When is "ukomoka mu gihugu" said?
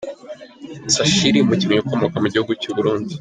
1.83-2.51